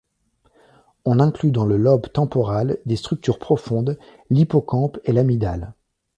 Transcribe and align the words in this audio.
On 1.05 1.19
inclut 1.19 1.51
dans 1.51 1.67
le 1.67 1.77
lobe 1.77 2.11
temporal 2.11 2.79
des 2.87 2.95
structures 2.95 3.37
profondes, 3.37 3.99
l'hippocampe 4.31 4.97
et 5.03 5.11
l'amygdale. 5.13 5.75